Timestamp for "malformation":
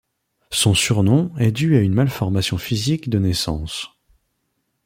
1.93-2.57